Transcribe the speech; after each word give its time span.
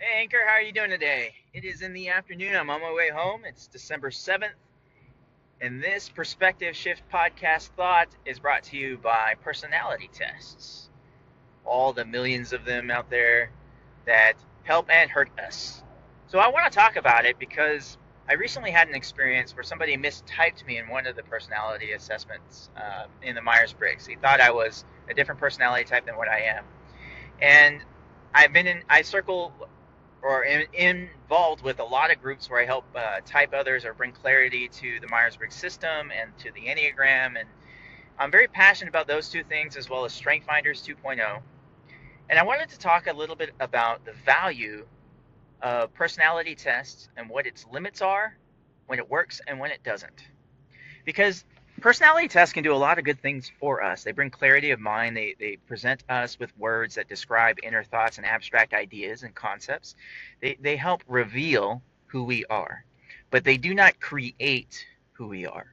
Hey 0.00 0.20
Anchor, 0.20 0.38
how 0.46 0.52
are 0.52 0.62
you 0.62 0.70
doing 0.70 0.90
today? 0.90 1.32
It 1.52 1.64
is 1.64 1.82
in 1.82 1.92
the 1.92 2.10
afternoon. 2.10 2.54
I'm 2.54 2.70
on 2.70 2.80
my 2.80 2.92
way 2.92 3.10
home. 3.10 3.40
It's 3.44 3.66
December 3.66 4.10
7th. 4.10 4.54
And 5.60 5.82
this 5.82 6.08
Perspective 6.08 6.76
Shift 6.76 7.02
podcast 7.12 7.70
thought 7.76 8.06
is 8.24 8.38
brought 8.38 8.62
to 8.64 8.76
you 8.76 8.96
by 8.98 9.34
personality 9.42 10.08
tests. 10.12 10.88
All 11.64 11.92
the 11.92 12.04
millions 12.04 12.52
of 12.52 12.64
them 12.64 12.92
out 12.92 13.10
there 13.10 13.50
that 14.06 14.34
help 14.62 14.88
and 14.88 15.10
hurt 15.10 15.30
us. 15.36 15.82
So 16.28 16.38
I 16.38 16.46
want 16.46 16.70
to 16.70 16.78
talk 16.78 16.94
about 16.94 17.24
it 17.24 17.36
because 17.40 17.98
I 18.28 18.34
recently 18.34 18.70
had 18.70 18.86
an 18.86 18.94
experience 18.94 19.56
where 19.56 19.64
somebody 19.64 19.96
mistyped 19.96 20.64
me 20.64 20.78
in 20.78 20.86
one 20.88 21.08
of 21.08 21.16
the 21.16 21.24
personality 21.24 21.90
assessments 21.90 22.70
uh, 22.76 23.06
in 23.24 23.34
the 23.34 23.42
Myers 23.42 23.72
Briggs. 23.72 24.06
He 24.06 24.14
thought 24.14 24.40
I 24.40 24.52
was 24.52 24.84
a 25.10 25.14
different 25.14 25.40
personality 25.40 25.86
type 25.86 26.06
than 26.06 26.16
what 26.16 26.28
I 26.28 26.42
am. 26.42 26.64
And 27.42 27.80
I've 28.32 28.52
been 28.52 28.68
in, 28.68 28.84
I 28.88 29.02
circle 29.02 29.52
or 30.22 30.44
in, 30.44 30.66
involved 30.72 31.62
with 31.62 31.78
a 31.80 31.84
lot 31.84 32.10
of 32.10 32.20
groups 32.20 32.50
where 32.50 32.60
I 32.60 32.64
help 32.64 32.84
uh, 32.94 33.20
type 33.24 33.54
others 33.54 33.84
or 33.84 33.94
bring 33.94 34.12
clarity 34.12 34.68
to 34.68 35.00
the 35.00 35.08
Myers 35.08 35.36
Briggs 35.36 35.54
system 35.54 36.10
and 36.10 36.36
to 36.38 36.50
the 36.52 36.62
Enneagram. 36.62 37.38
And 37.38 37.48
I'm 38.18 38.30
very 38.30 38.48
passionate 38.48 38.88
about 38.88 39.06
those 39.06 39.28
two 39.28 39.44
things 39.44 39.76
as 39.76 39.88
well 39.88 40.04
as 40.04 40.12
Strength 40.12 40.46
Finders 40.46 40.86
2.0. 40.86 41.40
And 42.30 42.38
I 42.38 42.42
wanted 42.42 42.68
to 42.70 42.78
talk 42.78 43.06
a 43.06 43.12
little 43.12 43.36
bit 43.36 43.52
about 43.60 44.04
the 44.04 44.12
value 44.12 44.86
of 45.62 45.92
personality 45.94 46.54
tests 46.54 47.08
and 47.16 47.28
what 47.28 47.46
its 47.46 47.66
limits 47.72 48.02
are, 48.02 48.36
when 48.86 48.98
it 48.98 49.08
works, 49.08 49.40
and 49.46 49.58
when 49.58 49.70
it 49.70 49.82
doesn't. 49.82 50.28
Because 51.04 51.44
Personality 51.80 52.26
tests 52.26 52.52
can 52.52 52.64
do 52.64 52.74
a 52.74 52.76
lot 52.76 52.98
of 52.98 53.04
good 53.04 53.20
things 53.20 53.52
for 53.60 53.84
us. 53.84 54.02
They 54.02 54.10
bring 54.10 54.30
clarity 54.30 54.72
of 54.72 54.80
mind. 54.80 55.16
They, 55.16 55.36
they 55.38 55.56
present 55.56 56.02
us 56.08 56.36
with 56.36 56.56
words 56.58 56.96
that 56.96 57.08
describe 57.08 57.58
inner 57.62 57.84
thoughts 57.84 58.16
and 58.18 58.26
abstract 58.26 58.74
ideas 58.74 59.22
and 59.22 59.32
concepts. 59.32 59.94
They, 60.40 60.56
they 60.60 60.76
help 60.76 61.04
reveal 61.06 61.82
who 62.06 62.24
we 62.24 62.44
are, 62.46 62.84
but 63.30 63.44
they 63.44 63.58
do 63.58 63.74
not 63.74 64.00
create 64.00 64.84
who 65.12 65.28
we 65.28 65.46
are. 65.46 65.72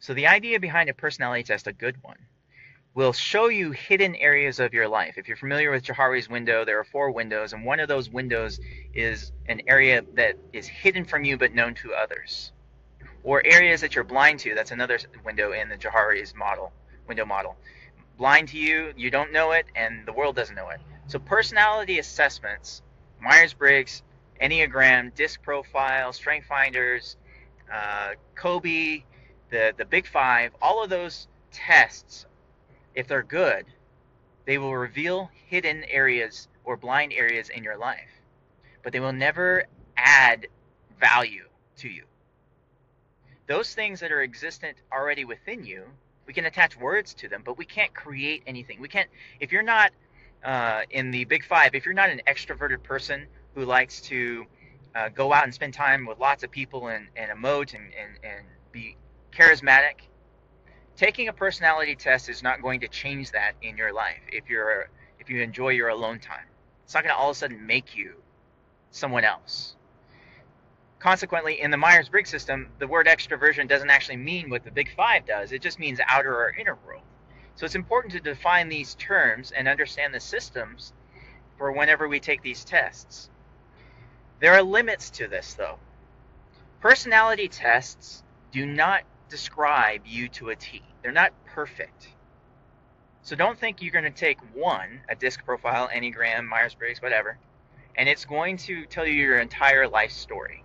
So, 0.00 0.14
the 0.14 0.28
idea 0.28 0.58
behind 0.58 0.88
a 0.88 0.94
personality 0.94 1.42
test, 1.42 1.66
a 1.66 1.74
good 1.74 2.02
one, 2.02 2.18
will 2.94 3.12
show 3.12 3.48
you 3.48 3.70
hidden 3.70 4.16
areas 4.16 4.60
of 4.60 4.72
your 4.72 4.88
life. 4.88 5.18
If 5.18 5.28
you're 5.28 5.36
familiar 5.36 5.70
with 5.70 5.84
Johari's 5.84 6.28
window, 6.30 6.64
there 6.64 6.78
are 6.78 6.84
four 6.84 7.10
windows, 7.10 7.52
and 7.52 7.66
one 7.66 7.80
of 7.80 7.88
those 7.88 8.08
windows 8.08 8.60
is 8.94 9.30
an 9.46 9.60
area 9.66 10.02
that 10.14 10.36
is 10.54 10.66
hidden 10.66 11.04
from 11.04 11.24
you 11.24 11.36
but 11.36 11.54
known 11.54 11.74
to 11.74 11.92
others 11.92 12.52
or 13.24 13.44
areas 13.44 13.80
that 13.80 13.94
you're 13.94 14.04
blind 14.04 14.40
to. 14.40 14.54
That's 14.54 14.70
another 14.70 14.98
window 15.24 15.52
in 15.52 15.68
the 15.68 15.76
Johari's 15.76 16.34
model, 16.34 16.72
window 17.06 17.24
model. 17.24 17.56
Blind 18.18 18.48
to 18.48 18.58
you, 18.58 18.92
you 18.96 19.10
don't 19.10 19.32
know 19.32 19.52
it, 19.52 19.66
and 19.74 20.06
the 20.06 20.12
world 20.12 20.36
doesn't 20.36 20.54
know 20.54 20.68
it. 20.70 20.80
So 21.06 21.18
personality 21.18 21.98
assessments, 21.98 22.82
Myers-Briggs, 23.20 24.02
Enneagram, 24.40 25.14
DISC 25.14 25.42
profile, 25.42 26.12
Strength 26.12 26.46
Finders, 26.46 27.16
uh, 27.72 28.12
Kolbe, 28.36 29.04
the 29.50 29.72
the 29.76 29.84
Big 29.84 30.06
Five, 30.06 30.52
all 30.60 30.82
of 30.82 30.90
those 30.90 31.28
tests, 31.52 32.26
if 32.94 33.06
they're 33.06 33.22
good, 33.22 33.66
they 34.46 34.58
will 34.58 34.76
reveal 34.76 35.30
hidden 35.46 35.84
areas 35.84 36.48
or 36.64 36.76
blind 36.76 37.12
areas 37.12 37.48
in 37.50 37.62
your 37.62 37.76
life, 37.76 38.10
but 38.82 38.92
they 38.92 39.00
will 39.00 39.12
never 39.12 39.64
add 39.96 40.48
value 40.98 41.44
to 41.76 41.88
you 41.88 42.04
those 43.52 43.74
things 43.74 44.00
that 44.00 44.10
are 44.10 44.22
existent 44.22 44.78
already 44.90 45.26
within 45.26 45.62
you, 45.62 45.84
we 46.26 46.32
can 46.32 46.46
attach 46.46 46.74
words 46.78 47.12
to 47.12 47.28
them, 47.28 47.42
but 47.44 47.58
we 47.58 47.66
can't 47.66 47.92
create 47.92 48.42
anything. 48.46 48.80
We 48.80 48.88
can't, 48.88 49.10
if 49.40 49.52
you're 49.52 49.62
not 49.62 49.92
uh, 50.42 50.80
in 50.90 51.10
the 51.10 51.26
big 51.26 51.44
five, 51.44 51.74
if 51.74 51.84
you're 51.84 51.92
not 51.92 52.08
an 52.08 52.22
extroverted 52.26 52.82
person 52.82 53.26
who 53.54 53.66
likes 53.66 54.00
to 54.02 54.46
uh, 54.94 55.10
go 55.10 55.34
out 55.34 55.44
and 55.44 55.52
spend 55.52 55.74
time 55.74 56.06
with 56.06 56.18
lots 56.18 56.42
of 56.42 56.50
people 56.50 56.88
and, 56.88 57.08
and 57.14 57.30
emote 57.30 57.74
and, 57.74 57.84
and, 57.84 58.18
and 58.24 58.46
be 58.72 58.96
charismatic, 59.32 60.00
taking 60.96 61.28
a 61.28 61.32
personality 61.34 61.94
test 61.94 62.30
is 62.30 62.42
not 62.42 62.62
going 62.62 62.80
to 62.80 62.88
change 62.88 63.32
that 63.32 63.52
in 63.60 63.76
your 63.76 63.92
life 63.92 64.22
if 64.32 64.48
you're 64.48 64.88
if 65.20 65.28
you 65.28 65.42
enjoy 65.42 65.68
your 65.68 65.88
alone 65.88 66.18
time. 66.18 66.46
It's 66.84 66.94
not 66.94 67.04
going 67.04 67.14
to 67.14 67.20
all 67.20 67.30
of 67.30 67.36
a 67.36 67.38
sudden 67.38 67.66
make 67.66 67.94
you 67.94 68.14
someone 68.90 69.24
else 69.24 69.76
consequently, 71.02 71.60
in 71.60 71.72
the 71.72 71.76
Myers 71.76 72.08
Briggs 72.08 72.30
system, 72.30 72.68
the 72.78 72.86
word 72.86 73.08
extroversion 73.08 73.68
doesn't 73.68 73.90
actually 73.90 74.18
mean 74.18 74.48
what 74.48 74.64
the 74.64 74.70
big 74.70 74.94
five 74.94 75.26
does, 75.26 75.50
it 75.50 75.60
just 75.60 75.80
means 75.80 75.98
outer 76.06 76.32
or 76.32 76.54
inner 76.56 76.78
world. 76.86 77.02
So 77.56 77.66
it's 77.66 77.74
important 77.74 78.12
to 78.12 78.20
define 78.20 78.68
these 78.68 78.94
terms 78.94 79.50
and 79.50 79.66
understand 79.66 80.14
the 80.14 80.20
systems 80.20 80.92
for 81.58 81.72
whenever 81.72 82.08
we 82.08 82.20
take 82.20 82.42
these 82.42 82.64
tests. 82.64 83.30
There 84.40 84.54
are 84.54 84.62
limits 84.62 85.10
to 85.10 85.26
this, 85.26 85.54
though. 85.54 85.78
Personality 86.80 87.48
tests 87.48 88.22
do 88.52 88.64
not 88.64 89.02
describe 89.28 90.02
you 90.06 90.28
to 90.28 90.50
a 90.50 90.56
T, 90.56 90.82
they're 91.02 91.10
not 91.10 91.32
perfect. 91.46 92.08
So 93.22 93.34
don't 93.34 93.58
think 93.58 93.82
you're 93.82 93.92
going 93.92 94.04
to 94.04 94.10
take 94.10 94.38
one, 94.54 95.00
a 95.08 95.16
disc 95.16 95.44
profile, 95.44 95.88
Enneagram, 95.88 96.46
Myers 96.46 96.74
Briggs, 96.74 97.02
whatever, 97.02 97.38
and 97.96 98.08
it's 98.08 98.24
going 98.24 98.56
to 98.58 98.86
tell 98.86 99.06
you 99.06 99.14
your 99.14 99.40
entire 99.40 99.88
life 99.88 100.12
story 100.12 100.61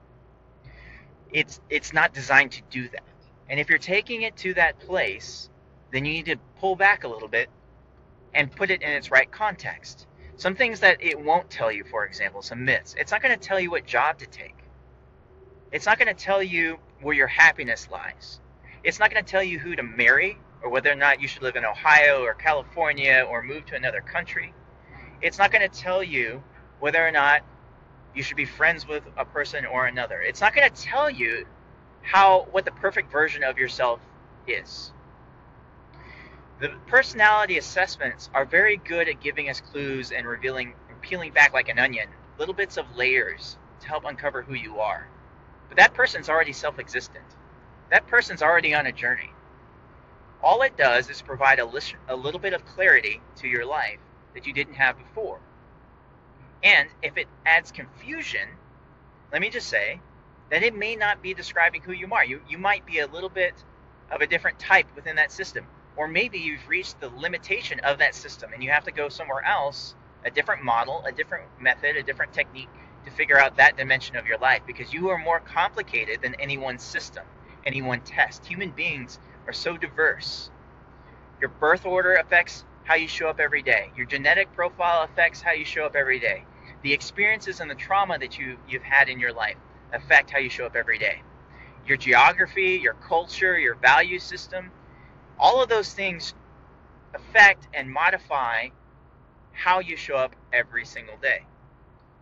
it's 1.32 1.60
it's 1.70 1.94
not 1.94 2.14
designed 2.14 2.52
to 2.54 2.62
do 2.70 2.90
that. 2.90 3.04
And 3.50 3.60
if 3.60 3.70
you're 3.70 3.80
taking 3.80 4.24
it 4.24 4.36
to 4.38 4.54
that 4.56 4.80
place, 4.80 5.50
then 5.92 6.06
you 6.06 6.14
need 6.14 6.26
to 6.26 6.38
pull 6.60 6.76
back 6.76 7.04
a 7.04 7.08
little 7.08 7.28
bit 7.28 7.50
and 8.34 8.52
put 8.52 8.72
it 8.72 8.82
in 8.82 8.90
its 8.90 9.12
right 9.12 9.32
context. 9.32 10.06
Some 10.36 10.56
things 10.56 10.82
that 10.82 11.02
it 11.02 11.20
won't 11.20 11.50
tell 11.50 11.72
you, 11.72 11.84
for 11.84 12.06
example, 12.06 12.42
some 12.42 12.64
myths. 12.66 12.96
It's 12.98 13.12
not 13.12 13.22
going 13.24 13.38
to 13.38 13.48
tell 13.48 13.60
you 13.60 13.72
what 13.72 13.86
job 13.86 14.20
to 14.20 14.28
take. 14.28 14.56
It's 15.72 15.86
not 15.86 15.98
going 15.98 16.14
to 16.14 16.24
tell 16.24 16.44
you 16.44 16.78
where 17.02 17.16
your 17.16 17.28
happiness 17.28 17.88
lies. 17.92 18.40
It's 18.84 19.00
not 19.00 19.12
going 19.12 19.24
to 19.24 19.30
tell 19.30 19.44
you 19.44 19.59
who 19.59 19.76
to 19.76 19.84
marry 19.84 20.38
or 20.62 20.70
whether 20.70 20.92
or 20.92 20.96
not 20.96 21.22
you 21.22 21.28
should 21.28 21.42
live 21.42 21.56
in 21.56 21.66
Ohio 21.66 22.24
or 22.24 22.34
California 22.34 23.26
or 23.30 23.42
move 23.42 23.66
to 23.68 23.76
another 23.76 24.02
country. 24.02 24.54
It's 25.22 25.40
not 25.40 25.52
going 25.52 25.68
to 25.68 25.82
tell 25.82 26.04
you 26.04 26.44
whether 26.80 27.06
or 27.06 27.12
not 27.12 27.42
you 28.17 28.23
should 28.23 28.35
be 28.35 28.45
friends 28.45 28.88
with 28.88 29.03
a 29.16 29.23
person 29.23 29.66
or 29.66 29.85
another. 29.85 30.19
It's 30.22 30.41
not 30.41 30.55
going 30.55 30.67
to 30.67 30.81
tell 30.81 31.07
you 31.07 31.45
how 32.01 32.47
what 32.51 32.66
the 32.66 32.72
perfect 32.72 33.11
version 33.11 33.44
of 33.44 33.59
yourself 33.59 34.00
is. 34.47 34.91
The 36.59 36.69
personality 36.88 37.59
assessments 37.59 38.31
are 38.33 38.44
very 38.44 38.78
good 38.78 39.07
at 39.07 39.22
giving 39.22 39.50
us 39.50 39.61
clues 39.61 40.11
and 40.11 40.28
revealing 40.28 40.73
peeling 41.01 41.31
back 41.31 41.53
like 41.53 41.69
an 41.69 41.78
onion, 41.78 42.09
little 42.39 42.55
bits 42.55 42.78
of 42.78 42.97
layers 42.97 43.55
to 43.81 43.88
help 43.88 44.03
uncover 44.03 44.41
who 44.41 44.55
you 44.55 44.79
are. 44.79 45.07
But 45.67 45.78
that 45.78 45.94
person's 45.94 46.28
already 46.28 46.53
self-existent. 46.53 47.23
That 47.91 48.07
person's 48.07 48.41
already 48.41 48.73
on 48.73 48.88
a 48.88 48.91
journey. 48.91 49.29
All 50.41 50.63
it 50.63 50.75
does 50.75 51.09
is 51.11 51.22
provide 51.22 51.59
a, 51.59 51.66
list, 51.66 51.94
a 52.07 52.16
little 52.16 52.39
bit 52.39 52.53
of 52.53 52.66
clarity 52.66 53.22
to 53.38 53.47
your 53.47 53.66
life 53.66 53.99
that 54.34 54.47
you 54.47 54.53
didn't 54.53 54.73
have 54.73 54.97
before. 54.97 55.39
And 56.63 56.90
if 57.01 57.18
it 57.18 57.28
adds 57.45 57.72
confusion, 57.72 58.47
let 59.31 59.41
me 59.41 59.50
just 59.50 59.68
say 59.68 60.01
that 60.51 60.63
it 60.63 60.75
may 60.75 60.95
not 60.95 61.22
be 61.22 61.34
describing 61.34 61.81
who 61.81 61.91
you 61.91 62.07
are. 62.12 62.25
You, 62.25 62.41
you 62.50 62.57
might 62.57 62.85
be 62.85 63.00
a 63.00 63.07
little 63.07 63.29
bit 63.29 63.53
of 64.12 64.22
a 64.22 64.28
different 64.28 64.59
type 64.59 64.88
within 64.96 65.16
that 65.17 65.31
system. 65.31 65.66
Or 65.96 66.07
maybe 66.07 66.40
you've 66.40 66.67
reached 66.67 67.00
the 67.00 67.09
limitation 67.09 67.79
of 67.81 68.00
that 68.00 68.16
system 68.16 68.51
and 68.53 68.63
you 68.63 68.69
have 68.72 68.85
to 68.85 68.91
go 68.91 69.09
somewhere 69.09 69.44
else, 69.46 69.96
a 70.25 70.31
different 70.31 70.63
model, 70.63 71.03
a 71.06 71.12
different 71.12 71.46
method, 71.59 71.97
a 71.97 72.03
different 72.03 72.34
technique 72.34 72.69
to 73.06 73.12
figure 73.12 73.40
out 73.40 73.57
that 73.57 73.78
dimension 73.78 74.16
of 74.16 74.28
your 74.28 74.38
life 74.38 74.62
because 74.67 74.94
you 74.94 75.09
are 75.09 75.17
more 75.17 75.40
complicated 75.40 76.22
than 76.22 76.35
any 76.35 76.57
one 76.57 76.79
system, 76.79 77.25
any 77.66 77.81
one 77.81 78.01
test. 78.01 78.46
Human 78.46 78.72
beings 78.72 79.19
are 79.47 79.53
so 79.53 79.78
diverse. 79.78 80.50
Your 81.41 81.50
birth 81.50 81.85
order 81.85 82.16
affects 82.16 82.66
how 82.88 82.96
you 82.96 83.08
show 83.08 83.28
up 83.28 83.42
every 83.42 83.62
day. 83.62 83.92
Your 83.98 84.06
genetic 84.06 84.53
profile 84.53 85.03
affects 85.03 85.42
how 85.42 85.52
you 85.52 85.66
show 85.66 85.86
up 85.86 85.96
every 85.96 86.20
day. 86.20 86.46
The 86.84 86.94
experiences 86.94 87.59
and 87.59 87.70
the 87.70 87.76
trauma 87.76 88.17
that 88.17 88.40
you, 88.40 88.58
you've 88.70 88.84
had 88.84 89.09
in 89.09 89.20
your 89.20 89.34
life 89.34 89.58
affect 89.91 90.32
how 90.32 90.40
you 90.40 90.50
show 90.50 90.66
up 90.66 90.76
every 90.78 90.97
day. 90.97 91.22
Your 91.85 91.97
geography, 91.97 92.79
your 92.82 92.94
culture, 92.94 93.59
your 93.59 93.76
value 93.76 94.20
system, 94.20 94.72
all 95.38 95.61
of 95.61 95.67
those 95.67 95.94
things 95.94 96.34
affect 97.14 97.67
and 97.73 97.91
modify 97.91 98.70
how 99.52 99.79
you 99.79 99.97
show 99.97 100.16
up 100.16 100.35
every 100.53 100.85
single 100.85 101.17
day. 101.22 101.41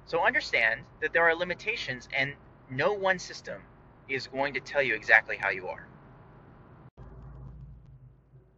So 0.06 0.26
understand 0.26 0.82
that 1.02 1.14
there 1.14 1.24
are 1.24 1.36
limitations 1.36 2.10
and 2.18 2.34
no 2.72 2.94
one 2.94 3.20
system 3.20 3.62
is 4.08 4.28
going 4.28 4.56
to 4.56 4.60
tell 4.60 4.82
you 4.82 4.96
exactly 4.96 5.38
how 5.38 5.52
you 5.52 5.68
are. 5.68 5.88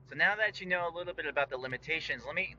So 0.09 0.15
now 0.15 0.36
that 0.38 0.62
you 0.62 0.68
know 0.68 0.89
a 0.89 0.94
little 0.95 1.13
bit 1.13 1.25
about 1.25 1.50
the 1.50 1.57
limitations, 1.57 2.24
let 2.25 2.36
me 2.36 2.56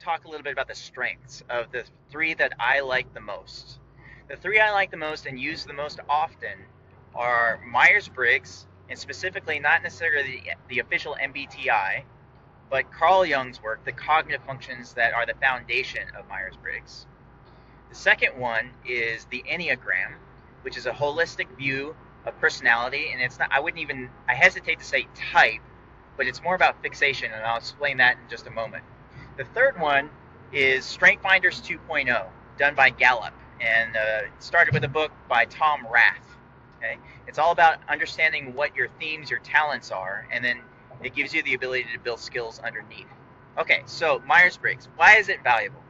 talk 0.00 0.24
a 0.24 0.28
little 0.28 0.44
bit 0.44 0.52
about 0.52 0.68
the 0.68 0.74
strengths 0.74 1.42
of 1.50 1.70
the 1.72 1.84
three 2.10 2.34
that 2.34 2.54
I 2.58 2.80
like 2.80 3.12
the 3.12 3.20
most. 3.20 3.78
The 4.28 4.36
three 4.36 4.58
I 4.58 4.72
like 4.72 4.90
the 4.90 4.96
most 4.96 5.26
and 5.26 5.38
use 5.38 5.64
the 5.64 5.74
most 5.74 6.00
often 6.08 6.58
are 7.14 7.60
Myers 7.70 8.08
Briggs, 8.08 8.66
and 8.88 8.98
specifically 8.98 9.58
not 9.58 9.82
necessarily 9.82 10.42
the, 10.44 10.74
the 10.74 10.78
official 10.80 11.16
MBTI, 11.22 12.04
but 12.70 12.90
Carl 12.92 13.26
Jung's 13.26 13.62
work, 13.62 13.84
the 13.84 13.92
cognitive 13.92 14.44
functions 14.46 14.94
that 14.94 15.12
are 15.12 15.26
the 15.26 15.34
foundation 15.34 16.02
of 16.18 16.28
Myers 16.28 16.56
Briggs. 16.62 17.06
The 17.90 17.94
second 17.94 18.38
one 18.38 18.70
is 18.86 19.26
the 19.26 19.42
Enneagram, 19.50 20.14
which 20.62 20.76
is 20.76 20.86
a 20.86 20.92
holistic 20.92 21.48
view 21.56 21.94
of 22.24 22.38
personality, 22.38 23.10
and 23.12 23.20
it's 23.22 23.38
not. 23.38 23.50
I 23.50 23.60
wouldn't 23.60 23.82
even. 23.82 24.10
I 24.28 24.34
hesitate 24.34 24.78
to 24.80 24.84
say 24.84 25.06
type, 25.14 25.60
but 26.18 26.26
it's 26.26 26.42
more 26.42 26.54
about 26.54 26.82
fixation, 26.82 27.32
and 27.32 27.42
I'll 27.44 27.56
explain 27.56 27.96
that 27.98 28.18
in 28.22 28.28
just 28.28 28.46
a 28.46 28.50
moment. 28.50 28.84
The 29.38 29.44
third 29.44 29.80
one 29.80 30.10
is 30.52 30.84
Strength 30.84 31.22
Finders 31.22 31.62
2.0, 31.62 32.26
done 32.58 32.74
by 32.74 32.90
Gallup, 32.90 33.32
and 33.60 33.96
uh, 33.96 34.20
started 34.40 34.74
with 34.74 34.84
a 34.84 34.88
book 34.88 35.12
by 35.28 35.46
Tom 35.46 35.86
Rath. 35.90 36.18
Okay, 36.78 36.98
it's 37.26 37.38
all 37.38 37.52
about 37.52 37.78
understanding 37.88 38.52
what 38.54 38.76
your 38.76 38.88
themes, 39.00 39.30
your 39.30 39.40
talents 39.40 39.90
are, 39.90 40.28
and 40.30 40.44
then 40.44 40.60
it 41.02 41.14
gives 41.14 41.32
you 41.32 41.42
the 41.44 41.54
ability 41.54 41.86
to 41.94 42.00
build 42.00 42.20
skills 42.20 42.60
underneath. 42.64 43.06
Okay, 43.56 43.82
so 43.86 44.20
Myers 44.26 44.56
Briggs, 44.56 44.88
why 44.96 45.16
is 45.16 45.28
it 45.28 45.42
valuable? 45.42 45.82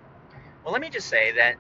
Well, 0.63 0.73
let 0.73 0.83
me 0.83 0.91
just 0.91 1.09
say 1.09 1.33
that 1.33 1.57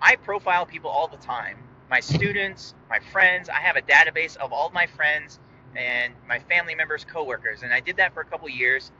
I 0.00 0.16
profile 0.16 0.66
people 0.66 0.90
all 0.90 1.08
the 1.08 1.16
time 1.16 1.58
my 1.90 2.00
students, 2.00 2.74
my 2.88 2.98
friends. 2.98 3.48
I 3.48 3.60
have 3.60 3.76
a 3.76 3.82
database 3.82 4.36
of 4.36 4.52
all 4.52 4.70
my 4.70 4.86
friends 4.86 5.38
and 5.76 6.14
my 6.28 6.38
family 6.40 6.74
members, 6.74 7.04
coworkers, 7.04 7.62
and 7.62 7.72
I 7.72 7.80
did 7.80 7.96
that 7.98 8.14
for 8.14 8.20
a 8.20 8.24
couple 8.24 8.48
years. 8.48 8.90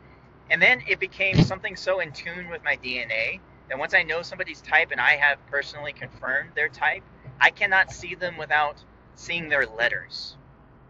And 0.50 0.61
then 0.61 0.82
it 0.88 1.00
became 1.00 1.43
something 1.43 1.76
so 1.76 2.00
in 2.00 2.12
tune 2.12 2.50
with 2.50 2.62
my 2.65 2.76
DNA 2.76 3.41
that 3.69 3.79
once 3.79 3.94
I 3.94 4.03
know 4.03 4.23
somebody's 4.23 4.61
type 4.61 4.91
and 4.93 5.00
I 5.00 5.17
have 5.17 5.38
personally 5.47 5.93
confirmed 5.93 6.50
their 6.55 6.69
type, 6.69 7.03
I 7.41 7.50
cannot 7.50 7.93
see 7.93 8.15
them 8.15 8.37
without 8.37 8.82
seeing 9.15 9.49
their 9.49 9.67
letters 9.67 10.37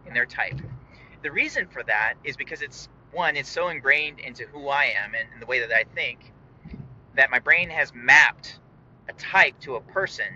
in 0.05 0.13
their 0.13 0.25
type. 0.25 0.59
The 1.23 1.31
reason 1.31 1.67
for 1.67 1.83
that 1.83 2.15
is 2.23 2.37
because 2.37 2.61
it's 2.61 2.89
one, 3.11 3.37
it's 3.37 3.49
so 3.49 3.69
ingrained 3.69 4.19
into 4.19 4.45
who 4.47 4.67
I 4.67 4.85
am 4.85 5.15
and, 5.15 5.27
and 5.33 5.41
the 5.41 5.45
way 5.45 5.61
that 5.61 5.71
I 5.71 5.85
think 5.95 6.33
that 7.15 7.31
my 7.31 7.39
brain 7.39 7.69
has 7.69 7.93
mapped 7.95 8.59
a 9.09 9.13
type 9.13 9.59
to 9.61 9.75
a 9.75 9.81
person 9.81 10.27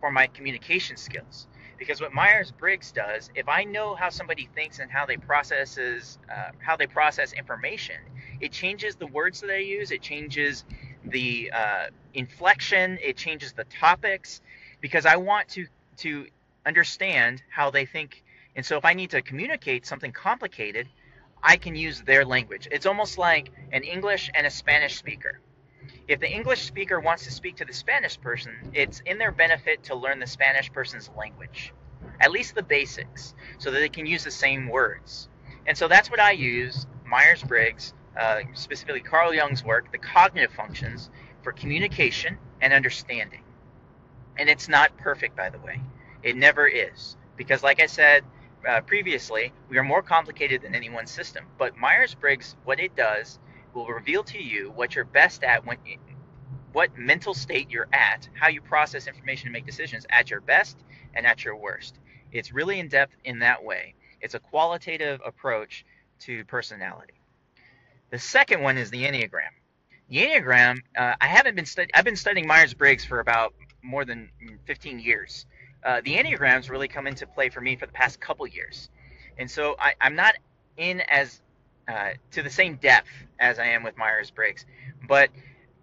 for 0.00 0.10
my 0.10 0.26
communication 0.28 0.96
skills. 0.96 1.48
Because 1.78 2.00
what 2.00 2.12
Myers 2.12 2.52
Briggs 2.52 2.92
does, 2.92 3.30
if 3.34 3.48
I 3.48 3.64
know 3.64 3.94
how 3.94 4.08
somebody 4.10 4.48
thinks 4.54 4.78
and 4.78 4.90
how 4.90 5.06
they 5.06 5.16
processes 5.16 6.18
uh, 6.32 6.50
how 6.58 6.76
they 6.76 6.86
process 6.86 7.32
information, 7.32 7.96
it 8.40 8.52
changes 8.52 8.96
the 8.96 9.06
words 9.06 9.40
that 9.40 9.50
I 9.50 9.58
use. 9.58 9.90
It 9.90 10.02
changes 10.02 10.64
the 11.04 11.50
uh, 11.52 11.86
inflection. 12.14 12.98
It 13.02 13.16
changes 13.16 13.52
the 13.52 13.64
topics 13.64 14.40
because 14.80 15.06
I 15.06 15.16
want 15.16 15.48
to 15.50 15.66
to 15.98 16.26
understand 16.66 17.42
how 17.50 17.70
they 17.70 17.86
think. 17.86 18.22
And 18.56 18.64
so 18.64 18.76
if 18.76 18.84
I 18.84 18.94
need 18.94 19.10
to 19.10 19.22
communicate 19.22 19.86
something 19.86 20.12
complicated, 20.12 20.88
I 21.42 21.56
can 21.56 21.74
use 21.74 22.00
their 22.02 22.24
language. 22.24 22.68
It's 22.70 22.86
almost 22.86 23.18
like 23.18 23.50
an 23.72 23.82
English 23.82 24.30
and 24.34 24.46
a 24.46 24.50
Spanish 24.50 24.96
speaker. 24.96 25.40
If 26.06 26.20
the 26.20 26.30
English 26.30 26.62
speaker 26.62 27.00
wants 27.00 27.24
to 27.24 27.30
speak 27.30 27.56
to 27.56 27.64
the 27.64 27.72
Spanish 27.72 28.20
person, 28.20 28.70
it's 28.74 29.00
in 29.06 29.16
their 29.16 29.32
benefit 29.32 29.84
to 29.84 29.94
learn 29.94 30.18
the 30.18 30.26
Spanish 30.26 30.70
person's 30.70 31.10
language, 31.16 31.72
at 32.20 32.30
least 32.30 32.54
the 32.54 32.62
basics, 32.62 33.34
so 33.56 33.70
that 33.70 33.78
they 33.78 33.88
can 33.88 34.04
use 34.04 34.22
the 34.22 34.30
same 34.30 34.68
words. 34.68 35.28
And 35.66 35.76
so 35.76 35.88
that's 35.88 36.10
what 36.10 36.20
I 36.20 36.32
use 36.32 36.86
Myers 37.06 37.42
Briggs, 37.42 37.94
uh, 38.20 38.40
specifically 38.52 39.00
Carl 39.00 39.32
Jung's 39.32 39.64
work, 39.64 39.92
the 39.92 39.98
cognitive 39.98 40.52
functions, 40.52 41.08
for 41.42 41.52
communication 41.52 42.36
and 42.60 42.74
understanding. 42.74 43.42
And 44.36 44.50
it's 44.50 44.68
not 44.68 44.96
perfect, 44.98 45.34
by 45.36 45.48
the 45.48 45.58
way. 45.58 45.80
It 46.22 46.36
never 46.36 46.66
is. 46.66 47.16
Because, 47.36 47.62
like 47.62 47.80
I 47.80 47.86
said 47.86 48.24
uh, 48.68 48.82
previously, 48.82 49.52
we 49.70 49.78
are 49.78 49.82
more 49.82 50.02
complicated 50.02 50.62
than 50.62 50.74
any 50.74 50.90
one 50.90 51.06
system. 51.06 51.46
But 51.56 51.78
Myers 51.78 52.14
Briggs, 52.14 52.56
what 52.64 52.78
it 52.78 52.94
does 52.94 53.38
will 53.74 53.86
reveal 53.86 54.22
to 54.24 54.42
you 54.42 54.72
what 54.74 54.94
you're 54.94 55.04
best 55.04 55.44
at 55.44 55.66
when 55.66 55.78
what 56.72 56.96
mental 56.98 57.34
state 57.34 57.70
you're 57.70 57.88
at, 57.92 58.28
how 58.34 58.48
you 58.48 58.60
process 58.60 59.06
information 59.06 59.46
and 59.46 59.52
make 59.52 59.64
decisions 59.64 60.04
at 60.10 60.28
your 60.28 60.40
best 60.40 60.76
and 61.14 61.24
at 61.24 61.44
your 61.44 61.56
worst. 61.56 61.98
It's 62.32 62.52
really 62.52 62.80
in 62.80 62.88
depth 62.88 63.14
in 63.24 63.38
that 63.38 63.62
way. 63.62 63.94
It's 64.20 64.34
a 64.34 64.40
qualitative 64.40 65.20
approach 65.24 65.84
to 66.20 66.44
personality. 66.46 67.14
The 68.10 68.18
second 68.18 68.62
one 68.62 68.76
is 68.76 68.90
the 68.90 69.04
Enneagram. 69.04 69.52
The 70.08 70.16
Enneagram, 70.16 70.78
uh, 70.98 71.14
I 71.20 71.26
haven't 71.26 71.54
been 71.54 71.66
studying, 71.66 71.90
I've 71.94 72.04
been 72.04 72.16
studying 72.16 72.46
Myers 72.46 72.74
Briggs 72.74 73.04
for 73.04 73.20
about 73.20 73.54
more 73.82 74.04
than 74.04 74.30
15 74.66 74.98
years. 74.98 75.46
Uh, 75.84 76.00
the 76.04 76.16
Enneagrams 76.16 76.70
really 76.70 76.88
come 76.88 77.06
into 77.06 77.26
play 77.26 77.50
for 77.50 77.60
me 77.60 77.76
for 77.76 77.86
the 77.86 77.92
past 77.92 78.20
couple 78.20 78.46
years. 78.46 78.88
And 79.38 79.50
so 79.50 79.76
I, 79.78 79.94
I'm 80.00 80.16
not 80.16 80.34
in 80.76 81.00
as 81.02 81.40
uh, 81.88 82.10
to 82.32 82.42
the 82.42 82.50
same 82.50 82.76
depth 82.76 83.08
as 83.38 83.58
I 83.58 83.66
am 83.66 83.82
with 83.82 83.96
Myers 83.96 84.30
Briggs. 84.30 84.64
But 85.06 85.30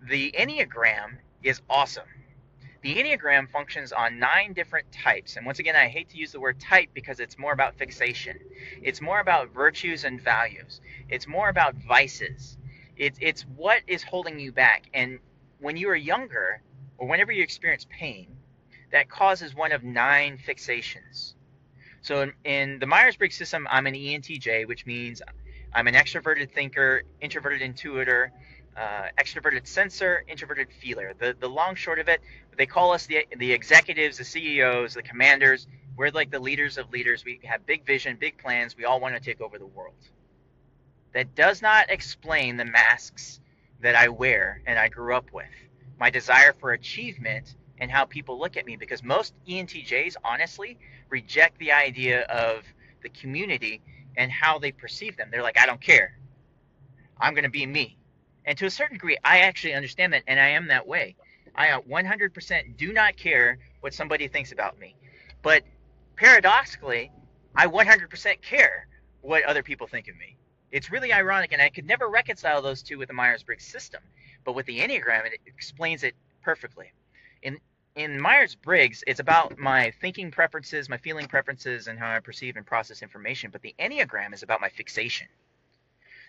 the 0.07 0.31
Enneagram 0.31 1.17
is 1.43 1.61
awesome. 1.69 2.07
The 2.81 2.95
Enneagram 2.95 3.49
functions 3.51 3.91
on 3.91 4.17
nine 4.17 4.53
different 4.53 4.91
types. 4.91 5.37
And 5.37 5.45
once 5.45 5.59
again, 5.59 5.75
I 5.75 5.87
hate 5.87 6.09
to 6.09 6.17
use 6.17 6.31
the 6.31 6.39
word 6.39 6.59
type 6.59 6.89
because 6.93 7.19
it's 7.19 7.37
more 7.37 7.53
about 7.53 7.75
fixation. 7.75 8.39
It's 8.81 9.01
more 9.01 9.19
about 9.19 9.53
virtues 9.53 10.03
and 10.03 10.19
values. 10.19 10.81
It's 11.07 11.27
more 11.27 11.49
about 11.49 11.75
vices. 11.75 12.57
It's, 12.97 13.19
it's 13.21 13.43
what 13.55 13.81
is 13.85 14.01
holding 14.01 14.39
you 14.39 14.51
back. 14.51 14.89
And 14.95 15.19
when 15.59 15.77
you 15.77 15.89
are 15.89 15.95
younger, 15.95 16.63
or 16.97 17.07
whenever 17.07 17.31
you 17.31 17.43
experience 17.43 17.85
pain, 17.89 18.27
that 18.91 19.09
causes 19.09 19.55
one 19.55 19.71
of 19.71 19.83
nine 19.83 20.37
fixations. 20.37 21.33
So 22.01 22.21
in, 22.21 22.33
in 22.43 22.79
the 22.79 22.87
Myers 22.87 23.15
Briggs 23.15 23.35
system, 23.35 23.67
I'm 23.69 23.85
an 23.85 23.93
ENTJ, 23.93 24.67
which 24.67 24.85
means 24.85 25.21
I'm 25.73 25.87
an 25.87 25.93
extroverted 25.95 26.51
thinker, 26.51 27.03
introverted 27.21 27.61
intuitor, 27.61 28.31
uh, 28.77 29.09
extroverted 29.19 29.67
sensor, 29.67 30.23
introverted 30.27 30.69
feeler. 30.71 31.13
The 31.17 31.35
the 31.39 31.49
long 31.49 31.75
short 31.75 31.99
of 31.99 32.07
it, 32.09 32.21
they 32.57 32.65
call 32.65 32.93
us 32.93 33.05
the 33.05 33.25
the 33.37 33.51
executives, 33.51 34.17
the 34.17 34.25
CEOs, 34.25 34.93
the 34.95 35.03
commanders. 35.03 35.67
We're 35.97 36.09
like 36.11 36.31
the 36.31 36.39
leaders 36.39 36.77
of 36.77 36.91
leaders. 36.91 37.25
We 37.25 37.39
have 37.43 37.65
big 37.65 37.85
vision, 37.85 38.17
big 38.19 38.37
plans. 38.37 38.77
We 38.77 38.85
all 38.85 38.99
want 38.99 39.15
to 39.15 39.21
take 39.21 39.41
over 39.41 39.57
the 39.59 39.67
world. 39.67 39.95
That 41.13 41.35
does 41.35 41.61
not 41.61 41.89
explain 41.89 42.57
the 42.57 42.65
masks 42.65 43.39
that 43.81 43.95
I 43.95 44.09
wear 44.09 44.61
and 44.65 44.79
I 44.79 44.89
grew 44.89 45.15
up 45.15 45.31
with. 45.33 45.47
My 45.99 46.09
desire 46.09 46.53
for 46.53 46.73
achievement 46.73 47.55
and 47.79 47.91
how 47.91 48.05
people 48.05 48.39
look 48.39 48.57
at 48.57 48.65
me 48.65 48.77
because 48.77 49.03
most 49.03 49.33
ENTJs 49.47 50.15
honestly 50.23 50.77
reject 51.09 51.59
the 51.59 51.71
idea 51.73 52.21
of 52.23 52.63
the 53.03 53.09
community 53.09 53.81
and 54.17 54.31
how 54.31 54.59
they 54.59 54.71
perceive 54.71 55.17
them. 55.17 55.29
They're 55.31 55.43
like, 55.43 55.59
I 55.59 55.65
don't 55.65 55.81
care. 55.81 56.17
I'm 57.19 57.33
going 57.33 57.43
to 57.43 57.49
be 57.49 57.65
me. 57.65 57.97
And 58.45 58.57
to 58.57 58.65
a 58.65 58.69
certain 58.69 58.95
degree, 58.95 59.17
I 59.23 59.39
actually 59.39 59.73
understand 59.73 60.13
that, 60.13 60.23
and 60.27 60.39
I 60.39 60.49
am 60.49 60.67
that 60.67 60.87
way. 60.87 61.15
I 61.55 61.71
uh, 61.71 61.81
100% 61.81 62.77
do 62.77 62.93
not 62.93 63.17
care 63.17 63.59
what 63.81 63.93
somebody 63.93 64.27
thinks 64.27 64.51
about 64.51 64.79
me. 64.79 64.95
But 65.41 65.63
paradoxically, 66.15 67.11
I 67.55 67.67
100% 67.67 68.41
care 68.41 68.87
what 69.21 69.43
other 69.43 69.63
people 69.63 69.87
think 69.87 70.07
of 70.07 70.15
me. 70.17 70.37
It's 70.71 70.89
really 70.89 71.11
ironic, 71.11 71.51
and 71.51 71.61
I 71.61 71.69
could 71.69 71.85
never 71.85 72.07
reconcile 72.09 72.61
those 72.61 72.81
two 72.81 72.97
with 72.97 73.09
the 73.09 73.13
Myers 73.13 73.43
Briggs 73.43 73.65
system. 73.65 74.01
But 74.43 74.55
with 74.55 74.65
the 74.65 74.79
Enneagram, 74.79 75.25
it 75.25 75.39
explains 75.45 76.03
it 76.03 76.15
perfectly. 76.41 76.91
In 77.43 77.59
in 77.95 78.19
Myers 78.19 78.55
Briggs, 78.55 79.03
it's 79.05 79.19
about 79.19 79.57
my 79.57 79.91
thinking 80.01 80.31
preferences, 80.31 80.87
my 80.87 80.97
feeling 80.97 81.27
preferences, 81.27 81.87
and 81.87 81.99
how 81.99 82.15
I 82.15 82.19
perceive 82.19 82.55
and 82.55 82.65
process 82.65 83.01
information. 83.01 83.51
But 83.51 83.61
the 83.61 83.75
Enneagram 83.79 84.33
is 84.33 84.43
about 84.43 84.61
my 84.61 84.69
fixation, 84.69 85.27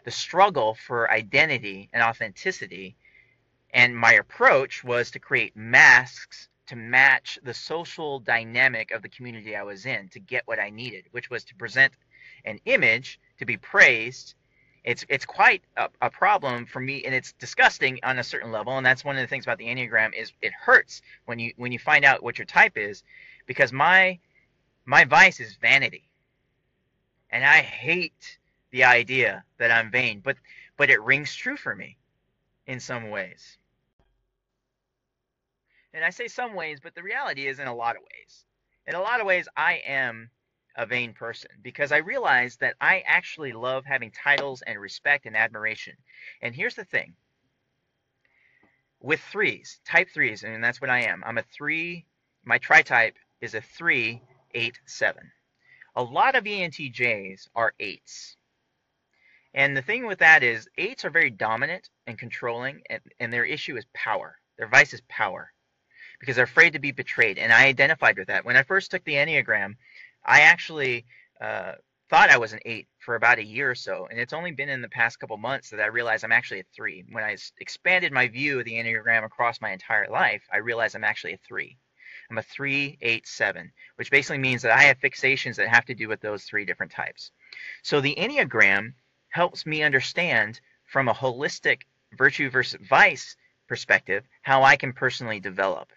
the 0.05 0.11
struggle 0.11 0.75
for 0.75 1.11
identity 1.11 1.89
and 1.93 2.03
authenticity. 2.03 2.97
And 3.71 3.97
my 3.97 4.15
approach 4.15 4.85
was 4.85 5.13
to 5.13 5.19
create 5.19 5.57
masks 5.57 6.49
to 6.67 6.77
match 6.77 7.39
the 7.43 7.55
social 7.55 8.21
dynamic 8.21 8.91
of 8.91 9.03
the 9.03 9.09
community 9.09 9.57
I 9.57 9.63
was 9.63 9.87
in 9.87 10.09
to 10.11 10.21
get 10.21 10.47
what 10.47 10.59
I 10.59 10.71
needed, 10.71 11.05
which 11.13 11.31
was 11.31 11.45
to 11.45 11.55
present 11.55 11.93
an 12.45 12.59
image 12.65 13.21
to 13.39 13.47
be 13.47 13.57
praised 13.57 14.35
it's 14.85 15.05
it's 15.09 15.25
quite 15.25 15.63
a, 15.77 15.89
a, 16.01 16.11
problem 16.11 16.67
for 16.67 16.81
me 16.81 17.05
and 17.05 17.15
it's 17.15 17.33
disgusting 17.35 17.99
on 18.03 18.19
a 18.19 18.25
certain 18.25 18.51
level 18.51 18.77
and 18.77 18.85
that's 18.85 19.05
one 19.05 19.17
of 19.17 19.23
the 19.23 19.27
things 19.27 19.45
about 19.45 19.59
the 19.59 19.67
enneagram 19.67 20.13
is 20.15 20.33
it 20.43 20.53
hurts 20.53 21.03
when 21.27 21.39
you 21.39 21.53
when 21.57 21.71
you 21.71 21.79
find 21.79 22.05
out 22.05 22.23
what 22.23 22.39
your 22.39 22.47
type 22.47 22.77
is 22.77 23.05
because 23.47 23.73
my 23.73 24.19
my 24.85 25.05
vice 25.05 25.39
is 25.41 25.57
vanity. 25.57 26.09
And 27.31 27.45
i 27.45 27.59
hate 27.59 28.39
the 28.71 28.85
idea 28.85 29.45
that 29.59 29.71
i'm 29.71 29.91
vain 29.91 30.21
but 30.23 30.37
but 30.77 30.91
it 30.91 31.03
rings 31.03 31.35
true 31.35 31.57
for 31.57 31.75
me 31.75 31.97
in 32.67 32.81
some 32.81 33.11
ways. 33.11 33.59
And 35.95 36.05
i 36.05 36.11
say 36.11 36.27
some 36.27 36.55
ways 36.55 36.81
but 36.83 36.95
the 36.95 37.03
reality 37.03 37.47
is 37.47 37.61
in 37.61 37.69
a 37.69 37.75
lot 37.75 37.97
of 37.97 38.03
ways. 38.03 38.45
In 38.89 38.97
a 38.97 39.01
lot 39.01 39.21
of 39.21 39.27
ways 39.27 39.47
i 39.57 39.75
am 39.87 40.29
a 40.77 40.87
vain 40.87 41.13
person 41.13 41.51
because 41.63 41.93
I 41.93 41.99
realized 41.99 42.61
that 42.61 42.77
I 42.81 43.03
actually 43.07 43.53
love 43.53 43.85
having 43.85 44.11
titles 44.11 44.63
and 44.63 44.79
respect 44.79 45.27
and 45.27 45.37
admiration. 45.37 45.95
And 46.41 46.55
here's 46.55 46.75
the 46.75 46.85
thing 46.85 47.15
with 49.01 49.21
threes, 49.21 49.81
type 49.85 50.09
threes, 50.15 50.45
and 50.45 50.63
that's 50.63 50.81
what 50.81 50.91
I 50.91 51.03
am. 51.03 51.23
I'm 51.27 51.39
a 51.39 51.43
three, 51.43 52.07
my 52.45 52.59
tri 52.59 52.83
type 52.83 53.17
is 53.41 53.55
a 53.55 53.61
three, 53.61 54.23
eight, 54.55 54.79
seven. 54.87 55.31
A 55.97 56.03
lot 56.03 56.37
of 56.37 56.45
ENTJs 56.45 57.49
are 57.55 57.75
eights. 57.81 58.37
And 59.55 59.77
the 59.77 59.83
thing 59.83 60.07
with 60.07 60.21
that 60.21 60.43
is, 60.43 60.69
eights 60.79 61.05
are 61.05 61.11
very 61.11 61.31
dominant 61.31 61.91
and 62.07 62.19
controlling, 62.19 62.83
and, 62.89 63.03
and 63.21 63.33
their 63.33 63.45
issue 63.45 63.77
is 63.77 63.85
power. 63.93 64.39
Their 64.57 64.69
vice 64.69 64.95
is 64.95 65.03
power 65.09 65.53
because 66.21 66.37
they're 66.37 66.45
afraid 66.45 66.73
to 66.73 66.79
be 66.79 66.93
betrayed. 66.93 67.37
And 67.37 67.53
I 67.53 67.67
identified 67.67 68.17
with 68.17 68.29
that. 68.29 68.45
When 68.45 68.57
I 68.57 68.63
first 68.63 68.91
took 68.91 69.05
the 69.05 69.15
Enneagram, 69.15 69.75
I 70.25 70.41
actually 70.41 71.05
uh, 71.41 71.73
thought 72.11 72.31
I 72.31 72.39
was 72.39 72.53
an 72.53 72.61
eight 72.67 72.89
for 72.99 73.15
about 73.15 73.39
a 73.39 73.45
year 73.45 73.71
or 73.71 73.75
so. 73.75 74.07
And 74.11 74.21
it's 74.21 74.33
only 74.33 74.53
been 74.53 74.69
in 74.69 74.83
the 74.83 74.89
past 74.89 75.19
couple 75.19 75.37
months 75.37 75.71
that 75.71 75.81
I 75.81 75.87
realized 75.87 76.25
I'm 76.25 76.33
actually 76.33 76.61
a 76.61 76.65
three. 76.75 77.05
When 77.11 77.25
I 77.25 77.37
expanded 77.59 78.13
my 78.13 78.29
view 78.29 78.59
of 78.59 78.65
the 78.65 78.75
Enneagram 78.75 79.25
across 79.25 79.61
my 79.61 79.73
entire 79.73 80.09
life, 80.09 80.43
I 80.53 80.59
realized 80.59 80.95
I'm 80.95 81.05
actually 81.05 81.33
a 81.33 81.41
three. 81.49 81.79
I'm 82.31 82.39
a 82.39 82.43
three, 82.43 82.99
eight, 83.01 83.27
seven, 83.27 83.73
which 83.97 84.11
basically 84.11 84.39
means 84.39 84.63
that 84.63 84.77
I 84.77 84.83
have 84.83 85.01
fixations 85.01 85.57
that 85.57 85.69
have 85.69 85.87
to 85.87 85.95
do 85.95 86.09
with 86.09 86.21
those 86.21 86.45
three 86.45 86.65
different 86.65 86.93
types. 86.93 87.31
So 87.83 88.01
the 88.01 88.15
Enneagram 88.17 88.93
helps 89.31 89.67
me 89.67 89.83
understand 89.83 90.61
from 90.85 91.09
a 91.09 91.15
holistic 91.15 91.83
virtue 92.17 92.51
versus 92.51 92.79
vice 92.89 93.37
perspective 93.69 94.25
how 94.43 94.63
I 94.63 94.77
can 94.77 94.93
personally 94.93 95.41
develop. 95.41 95.89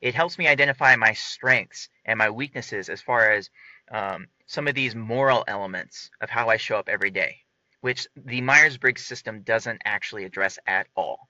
It 0.00 0.14
helps 0.14 0.38
me 0.38 0.48
identify 0.48 0.96
my 0.96 1.12
strengths 1.12 1.88
and 2.04 2.18
my 2.18 2.30
weaknesses 2.30 2.88
as 2.88 3.00
far 3.00 3.32
as 3.32 3.50
um, 3.90 4.28
some 4.46 4.68
of 4.68 4.74
these 4.74 4.94
moral 4.94 5.44
elements 5.46 6.10
of 6.20 6.30
how 6.30 6.48
I 6.48 6.56
show 6.56 6.76
up 6.76 6.88
every 6.88 7.10
day, 7.10 7.42
which 7.80 8.06
the 8.16 8.40
Myers 8.40 8.76
Briggs 8.76 9.04
system 9.04 9.42
doesn't 9.42 9.82
actually 9.84 10.24
address 10.24 10.58
at 10.66 10.88
all. 10.96 11.28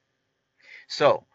So, 0.88 1.26